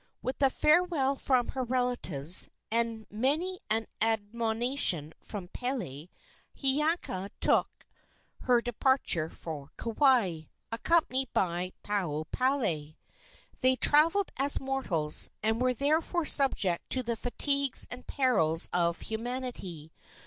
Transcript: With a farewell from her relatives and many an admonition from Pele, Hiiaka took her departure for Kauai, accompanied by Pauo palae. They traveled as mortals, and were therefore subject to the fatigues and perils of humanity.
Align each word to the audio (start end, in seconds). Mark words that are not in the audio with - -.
With 0.23 0.41
a 0.41 0.49
farewell 0.49 1.15
from 1.15 1.49
her 1.49 1.63
relatives 1.63 2.49
and 2.71 3.05
many 3.11 3.59
an 3.69 3.85
admonition 4.01 5.13
from 5.21 5.47
Pele, 5.49 6.07
Hiiaka 6.57 7.29
took 7.39 7.85
her 8.39 8.63
departure 8.63 9.29
for 9.29 9.69
Kauai, 9.77 10.45
accompanied 10.71 11.29
by 11.33 11.73
Pauo 11.83 12.25
palae. 12.33 12.95
They 13.59 13.75
traveled 13.75 14.31
as 14.37 14.59
mortals, 14.59 15.29
and 15.43 15.61
were 15.61 15.75
therefore 15.75 16.25
subject 16.25 16.89
to 16.89 17.03
the 17.03 17.15
fatigues 17.15 17.87
and 17.91 18.07
perils 18.07 18.69
of 18.73 19.01
humanity. 19.01 19.91